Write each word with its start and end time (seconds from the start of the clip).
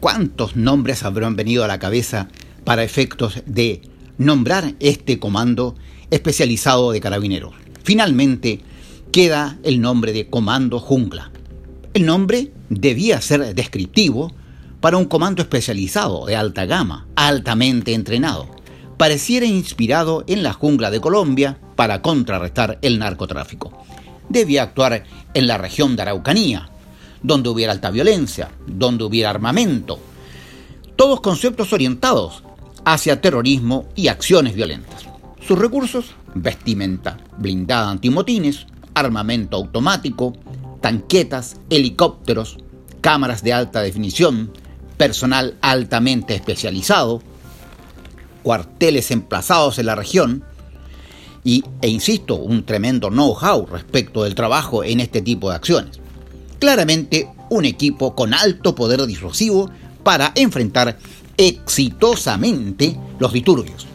cuántos 0.00 0.56
nombres 0.56 1.04
habrán 1.04 1.36
venido 1.36 1.62
a 1.62 1.68
la 1.68 1.78
cabeza 1.78 2.28
para 2.64 2.82
efectos 2.82 3.42
de 3.46 3.82
nombrar 4.18 4.74
este 4.80 5.18
comando 5.18 5.76
especializado 6.10 6.92
de 6.92 7.00
carabineros. 7.00 7.54
Finalmente 7.84 8.60
queda 9.12 9.58
el 9.62 9.80
nombre 9.80 10.12
de 10.12 10.28
Comando 10.28 10.78
Jungla. 10.78 11.30
El 11.94 12.06
nombre 12.06 12.52
debía 12.68 13.20
ser 13.20 13.54
descriptivo 13.54 14.32
para 14.80 14.96
un 14.96 15.04
comando 15.04 15.42
especializado 15.42 16.24
de 16.26 16.36
alta 16.36 16.64
gama, 16.64 17.06
altamente 17.16 17.92
entrenado. 17.94 18.48
Pareciera 18.96 19.46
inspirado 19.46 20.24
en 20.26 20.42
la 20.42 20.52
jungla 20.52 20.90
de 20.90 21.00
Colombia 21.00 21.58
para 21.76 22.02
contrarrestar 22.02 22.78
el 22.82 22.98
narcotráfico. 22.98 23.72
Debía 24.28 24.62
actuar 24.62 25.04
en 25.34 25.46
la 25.46 25.58
región 25.58 25.96
de 25.96 26.02
Araucanía, 26.02 26.70
donde 27.22 27.48
hubiera 27.48 27.72
alta 27.72 27.90
violencia, 27.90 28.50
donde 28.66 29.04
hubiera 29.04 29.30
armamento. 29.30 29.98
Todos 30.96 31.20
conceptos 31.20 31.72
orientados 31.72 32.42
hacia 32.84 33.20
terrorismo 33.20 33.86
y 33.94 34.08
acciones 34.08 34.54
violentas. 34.54 35.04
Sus 35.46 35.58
recursos, 35.58 36.14
vestimenta 36.34 37.18
blindada 37.38 37.90
antimotines, 37.90 38.66
armamento 38.94 39.56
automático, 39.56 40.34
tanquetas, 40.80 41.56
helicópteros, 41.70 42.58
cámaras 43.00 43.42
de 43.42 43.52
alta 43.52 43.80
definición, 43.82 44.52
personal 44.96 45.56
altamente 45.60 46.34
especializado, 46.34 47.22
cuarteles 48.42 49.10
emplazados 49.10 49.78
en 49.78 49.86
la 49.86 49.94
región 49.94 50.44
y, 51.44 51.64
e 51.80 51.88
insisto, 51.88 52.36
un 52.36 52.64
tremendo 52.64 53.08
know-how 53.08 53.66
respecto 53.66 54.24
del 54.24 54.34
trabajo 54.34 54.84
en 54.84 55.00
este 55.00 55.22
tipo 55.22 55.50
de 55.50 55.56
acciones. 55.56 56.00
Claramente 56.60 57.28
un 57.48 57.64
equipo 57.64 58.14
con 58.14 58.34
alto 58.34 58.74
poder 58.74 59.04
disuasivo 59.06 59.70
para 60.04 60.30
enfrentar 60.34 60.98
exitosamente 61.36 62.96
los 63.18 63.32
disturbios. 63.32 63.86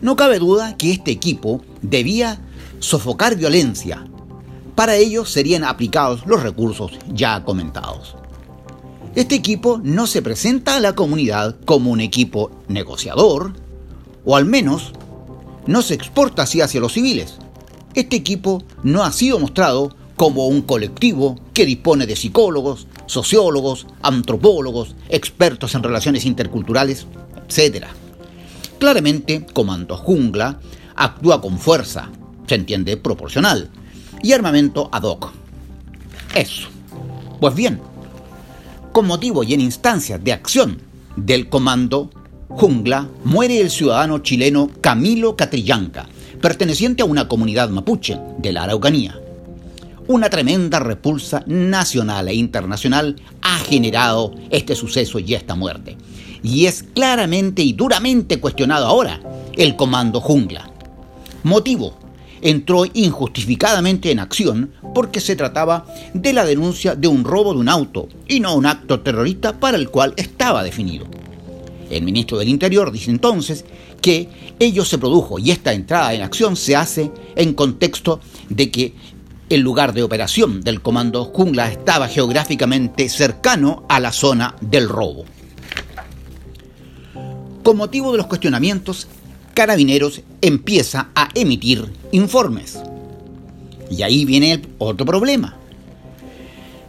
No 0.00 0.14
cabe 0.14 0.38
duda 0.38 0.76
que 0.76 0.92
este 0.92 1.10
equipo 1.10 1.62
debía 1.82 2.40
sofocar 2.78 3.36
violencia. 3.36 4.06
Para 4.76 4.94
ello 4.94 5.24
serían 5.24 5.64
aplicados 5.64 6.24
los 6.26 6.42
recursos 6.42 6.92
ya 7.12 7.42
comentados. 7.44 8.14
Este 9.16 9.34
equipo 9.34 9.80
no 9.82 10.06
se 10.06 10.22
presenta 10.22 10.76
a 10.76 10.80
la 10.80 10.94
comunidad 10.94 11.56
como 11.64 11.90
un 11.90 12.00
equipo 12.00 12.52
negociador, 12.68 13.54
o 14.24 14.36
al 14.36 14.44
menos 14.44 14.92
no 15.66 15.82
se 15.82 15.94
exporta 15.94 16.42
así 16.42 16.60
hacia 16.60 16.80
los 16.80 16.92
civiles. 16.92 17.38
Este 17.94 18.14
equipo 18.14 18.62
no 18.84 19.02
ha 19.02 19.10
sido 19.10 19.40
mostrado 19.40 19.96
como 20.16 20.48
un 20.48 20.62
colectivo 20.62 21.38
que 21.52 21.66
dispone 21.66 22.06
de 22.06 22.16
psicólogos, 22.16 22.86
sociólogos, 23.06 23.86
antropólogos, 24.02 24.96
expertos 25.08 25.74
en 25.74 25.82
relaciones 25.82 26.24
interculturales, 26.24 27.06
etc. 27.48 27.86
Claramente, 28.78 29.46
Comando 29.52 29.96
Jungla 29.96 30.58
actúa 30.96 31.40
con 31.42 31.58
fuerza, 31.58 32.10
se 32.46 32.54
entiende 32.54 32.96
proporcional, 32.96 33.70
y 34.22 34.32
armamento 34.32 34.88
ad 34.90 35.02
hoc. 35.02 35.32
Eso. 36.34 36.68
Pues 37.38 37.54
bien, 37.54 37.80
con 38.92 39.06
motivo 39.06 39.44
y 39.44 39.52
en 39.52 39.60
instancias 39.60 40.22
de 40.24 40.32
acción 40.32 40.80
del 41.16 41.50
Comando 41.50 42.10
Jungla, 42.48 43.08
muere 43.24 43.60
el 43.60 43.70
ciudadano 43.70 44.20
chileno 44.20 44.70
Camilo 44.80 45.36
Catrillanca, 45.36 46.06
perteneciente 46.40 47.02
a 47.02 47.06
una 47.06 47.28
comunidad 47.28 47.68
mapuche 47.68 48.18
de 48.38 48.52
la 48.52 48.64
Araucanía 48.64 49.20
una 50.08 50.30
tremenda 50.30 50.78
repulsa 50.78 51.42
nacional 51.46 52.28
e 52.28 52.34
internacional 52.34 53.16
ha 53.42 53.58
generado 53.58 54.34
este 54.50 54.74
suceso 54.74 55.18
y 55.18 55.34
esta 55.34 55.54
muerte. 55.54 55.96
Y 56.42 56.66
es 56.66 56.82
claramente 56.82 57.62
y 57.62 57.72
duramente 57.72 58.38
cuestionado 58.38 58.86
ahora 58.86 59.20
el 59.56 59.74
Comando 59.76 60.20
Jungla. 60.20 60.70
Motivo, 61.42 61.98
entró 62.40 62.84
injustificadamente 62.92 64.10
en 64.10 64.20
acción 64.20 64.70
porque 64.94 65.20
se 65.20 65.36
trataba 65.36 65.86
de 66.14 66.32
la 66.32 66.44
denuncia 66.44 66.94
de 66.94 67.08
un 67.08 67.24
robo 67.24 67.52
de 67.54 67.60
un 67.60 67.68
auto 67.68 68.08
y 68.28 68.40
no 68.40 68.54
un 68.54 68.66
acto 68.66 69.00
terrorista 69.00 69.58
para 69.58 69.76
el 69.76 69.90
cual 69.90 70.14
estaba 70.16 70.62
definido. 70.62 71.06
El 71.90 72.02
ministro 72.02 72.38
del 72.38 72.48
Interior 72.48 72.90
dice 72.92 73.10
entonces 73.10 73.64
que 74.00 74.28
ello 74.58 74.84
se 74.84 74.98
produjo 74.98 75.38
y 75.38 75.50
esta 75.50 75.72
entrada 75.72 76.14
en 76.14 76.22
acción 76.22 76.56
se 76.56 76.76
hace 76.76 77.10
en 77.34 77.54
contexto 77.54 78.20
de 78.48 78.70
que 78.70 78.94
el 79.48 79.60
lugar 79.60 79.92
de 79.92 80.02
operación 80.02 80.60
del 80.60 80.82
Comando 80.82 81.24
Jungla 81.26 81.70
estaba 81.70 82.08
geográficamente 82.08 83.08
cercano 83.08 83.84
a 83.88 84.00
la 84.00 84.12
zona 84.12 84.56
del 84.60 84.88
robo. 84.88 85.24
Con 87.62 87.76
motivo 87.76 88.12
de 88.12 88.18
los 88.18 88.26
cuestionamientos, 88.26 89.08
Carabineros 89.54 90.20
empieza 90.40 91.08
a 91.14 91.28
emitir 91.34 91.92
informes. 92.12 92.78
Y 93.90 94.02
ahí 94.02 94.24
viene 94.24 94.52
el 94.52 94.68
otro 94.78 95.06
problema. 95.06 95.56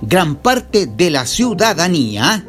Gran 0.00 0.36
parte 0.36 0.86
de 0.86 1.10
la 1.10 1.26
ciudadanía 1.26 2.46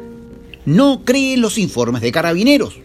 no 0.64 1.02
cree 1.04 1.34
en 1.34 1.40
los 1.40 1.58
informes 1.58 2.02
de 2.02 2.12
Carabineros 2.12 2.80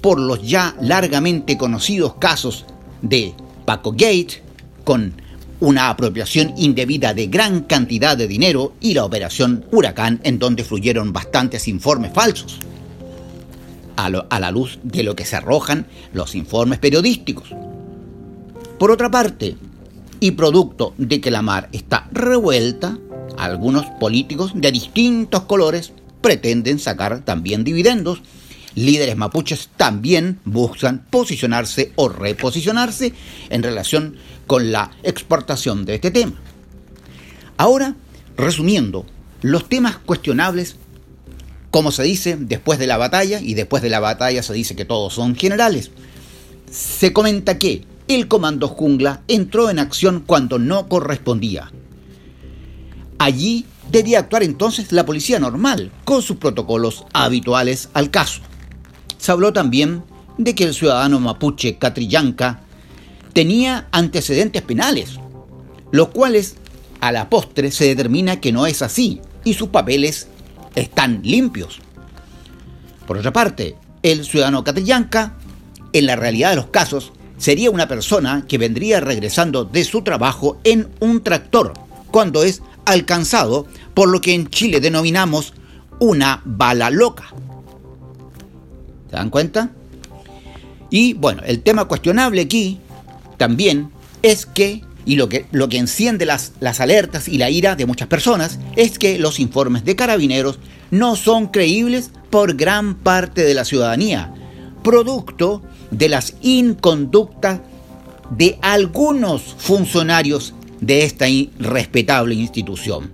por 0.00 0.20
los 0.20 0.42
ya 0.42 0.76
largamente 0.80 1.56
conocidos 1.56 2.14
casos 2.16 2.66
de 3.00 3.34
Paco 3.64 3.92
Gate 3.92 4.42
con 4.84 5.14
una 5.60 5.88
apropiación 5.88 6.54
indebida 6.56 7.14
de 7.14 7.26
gran 7.26 7.62
cantidad 7.62 8.16
de 8.16 8.28
dinero 8.28 8.74
y 8.80 8.94
la 8.94 9.04
operación 9.04 9.64
Huracán 9.70 10.20
en 10.24 10.38
donde 10.38 10.64
fluyeron 10.64 11.12
bastantes 11.12 11.68
informes 11.68 12.12
falsos, 12.12 12.58
a, 13.96 14.10
la 14.10 14.50
luz 14.50 14.78
de 14.82 15.02
lo 15.02 15.14
que 15.14 15.24
se 15.24 15.36
arrojan 15.36 15.86
los 16.12 16.34
informes 16.34 16.78
periodísticos. 16.78 17.48
Por 18.78 18.90
otra 18.90 19.10
parte, 19.10 19.56
y 20.20 20.32
producto 20.32 20.94
de 20.98 21.20
que 21.20 21.30
la 21.30 21.42
mar 21.42 21.68
está 21.72 22.08
revuelta, 22.12 22.98
algunos 23.36 23.86
políticos 24.00 24.52
de 24.54 24.72
distintos 24.72 25.42
colores 25.42 25.92
pretenden 26.20 26.78
sacar 26.78 27.20
también 27.20 27.64
dividendos 27.64 28.22
líderes 28.74 29.16
mapuches 29.16 29.70
también 29.76 30.40
buscan 30.44 31.06
posicionarse 31.10 31.92
o 31.96 32.08
reposicionarse 32.08 33.12
en 33.50 33.62
relación 33.62 34.16
con 34.46 34.72
la 34.72 34.90
exportación 35.02 35.84
de 35.84 35.96
este 35.96 36.10
tema. 36.10 36.34
Ahora, 37.56 37.94
resumiendo, 38.36 39.06
los 39.42 39.68
temas 39.68 39.98
cuestionables, 39.98 40.76
como 41.70 41.92
se 41.92 42.02
dice 42.02 42.36
después 42.38 42.78
de 42.78 42.86
la 42.86 42.96
batalla, 42.96 43.40
y 43.40 43.54
después 43.54 43.82
de 43.82 43.90
la 43.90 44.00
batalla 44.00 44.42
se 44.42 44.54
dice 44.54 44.76
que 44.76 44.84
todos 44.84 45.14
son 45.14 45.36
generales, 45.36 45.90
se 46.70 47.12
comenta 47.12 47.58
que 47.58 47.84
el 48.08 48.28
comando 48.28 48.68
jungla 48.68 49.22
entró 49.28 49.70
en 49.70 49.78
acción 49.78 50.22
cuando 50.26 50.58
no 50.58 50.88
correspondía. 50.88 51.72
Allí 53.18 53.64
debía 53.90 54.18
actuar 54.18 54.42
entonces 54.42 54.92
la 54.92 55.06
policía 55.06 55.38
normal, 55.38 55.92
con 56.04 56.22
sus 56.22 56.36
protocolos 56.36 57.04
habituales 57.12 57.88
al 57.94 58.10
caso. 58.10 58.42
Se 59.24 59.32
habló 59.32 59.54
también 59.54 60.04
de 60.36 60.54
que 60.54 60.64
el 60.64 60.74
ciudadano 60.74 61.18
mapuche 61.18 61.78
Catrillanca 61.78 62.60
tenía 63.32 63.88
antecedentes 63.90 64.60
penales, 64.60 65.18
los 65.92 66.08
cuales 66.08 66.56
a 67.00 67.10
la 67.10 67.30
postre 67.30 67.70
se 67.70 67.86
determina 67.86 68.38
que 68.38 68.52
no 68.52 68.66
es 68.66 68.82
así 68.82 69.22
y 69.42 69.54
sus 69.54 69.70
papeles 69.70 70.28
están 70.74 71.22
limpios. 71.22 71.80
Por 73.06 73.16
otra 73.16 73.32
parte, 73.32 73.76
el 74.02 74.26
ciudadano 74.26 74.62
Catrillanca, 74.62 75.38
en 75.94 76.04
la 76.04 76.16
realidad 76.16 76.50
de 76.50 76.56
los 76.56 76.66
casos, 76.66 77.10
sería 77.38 77.70
una 77.70 77.88
persona 77.88 78.44
que 78.46 78.58
vendría 78.58 79.00
regresando 79.00 79.64
de 79.64 79.84
su 79.84 80.02
trabajo 80.02 80.58
en 80.64 80.90
un 81.00 81.22
tractor, 81.22 81.72
cuando 82.10 82.42
es 82.42 82.60
alcanzado 82.84 83.66
por 83.94 84.10
lo 84.10 84.20
que 84.20 84.34
en 84.34 84.50
Chile 84.50 84.80
denominamos 84.80 85.54
una 85.98 86.42
bala 86.44 86.90
loca. 86.90 87.32
¿Se 89.14 89.18
dan 89.18 89.30
cuenta? 89.30 89.70
Y 90.90 91.14
bueno, 91.14 91.42
el 91.46 91.62
tema 91.62 91.84
cuestionable 91.84 92.40
aquí 92.40 92.80
también 93.36 93.90
es 94.22 94.44
que, 94.44 94.82
y 95.06 95.14
lo 95.14 95.28
que, 95.28 95.46
lo 95.52 95.68
que 95.68 95.78
enciende 95.78 96.26
las, 96.26 96.50
las 96.58 96.80
alertas 96.80 97.28
y 97.28 97.38
la 97.38 97.48
ira 97.48 97.76
de 97.76 97.86
muchas 97.86 98.08
personas, 98.08 98.58
es 98.74 98.98
que 98.98 99.20
los 99.20 99.38
informes 99.38 99.84
de 99.84 99.94
carabineros 99.94 100.58
no 100.90 101.14
son 101.14 101.46
creíbles 101.46 102.10
por 102.28 102.56
gran 102.56 102.96
parte 102.96 103.44
de 103.44 103.54
la 103.54 103.64
ciudadanía, 103.64 104.34
producto 104.82 105.62
de 105.92 106.08
las 106.08 106.34
inconductas 106.42 107.60
de 108.30 108.58
algunos 108.62 109.42
funcionarios 109.58 110.54
de 110.80 111.04
esta 111.04 111.28
irrespetable 111.28 112.34
institución. 112.34 113.12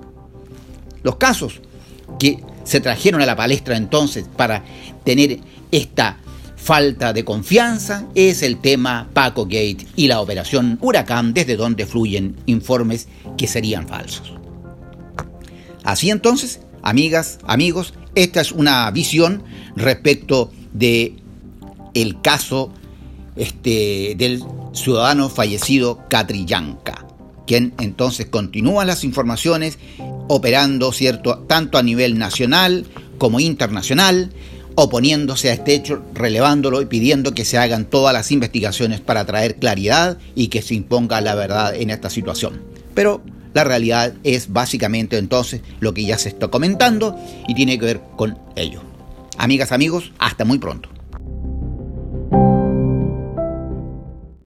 Los 1.02 1.16
casos 1.16 1.60
que 2.18 2.42
se 2.70 2.80
trajeron 2.80 3.20
a 3.20 3.26
la 3.26 3.34
palestra 3.34 3.76
entonces 3.76 4.26
para 4.36 4.62
tener 5.02 5.40
esta 5.72 6.18
falta 6.56 7.12
de 7.12 7.24
confianza 7.24 8.06
es 8.14 8.44
el 8.44 8.60
tema 8.60 9.08
Paco 9.12 9.44
Gate 9.46 9.88
y 9.96 10.06
la 10.06 10.20
operación 10.20 10.78
Huracán, 10.80 11.34
desde 11.34 11.56
donde 11.56 11.84
fluyen 11.84 12.36
informes 12.46 13.08
que 13.36 13.48
serían 13.48 13.88
falsos. 13.88 14.34
Así 15.82 16.10
entonces, 16.10 16.60
amigas, 16.82 17.40
amigos, 17.44 17.92
Esta 18.14 18.40
es 18.40 18.52
una 18.52 18.88
visión 18.92 19.42
respecto 19.74 20.52
de 20.72 21.14
el 21.94 22.20
caso 22.20 22.72
este, 23.34 24.14
del 24.16 24.44
ciudadano 24.74 25.28
fallecido 25.28 26.00
Catrillanca, 26.08 27.06
quien 27.46 27.72
entonces 27.78 28.26
continúa 28.26 28.84
las 28.84 29.02
informaciones 29.02 29.78
operando 30.32 30.92
cierto 30.92 31.38
tanto 31.48 31.76
a 31.76 31.82
nivel 31.82 32.16
nacional 32.16 32.86
como 33.18 33.40
internacional, 33.40 34.30
oponiéndose 34.76 35.50
a 35.50 35.54
este 35.54 35.74
hecho, 35.74 36.04
relevándolo 36.14 36.80
y 36.80 36.86
pidiendo 36.86 37.34
que 37.34 37.44
se 37.44 37.58
hagan 37.58 37.84
todas 37.84 38.14
las 38.14 38.30
investigaciones 38.30 39.00
para 39.00 39.24
traer 39.26 39.56
claridad 39.56 40.18
y 40.36 40.46
que 40.46 40.62
se 40.62 40.74
imponga 40.74 41.20
la 41.20 41.34
verdad 41.34 41.74
en 41.74 41.90
esta 41.90 42.10
situación. 42.10 42.62
Pero 42.94 43.24
la 43.54 43.64
realidad 43.64 44.14
es 44.22 44.52
básicamente 44.52 45.18
entonces 45.18 45.62
lo 45.80 45.94
que 45.94 46.04
ya 46.04 46.16
se 46.16 46.28
está 46.28 46.46
comentando 46.46 47.18
y 47.48 47.56
tiene 47.56 47.76
que 47.76 47.86
ver 47.86 48.00
con 48.16 48.38
ello. 48.54 48.82
Amigas, 49.36 49.72
amigos, 49.72 50.12
hasta 50.20 50.44
muy 50.44 50.58
pronto. 50.58 50.99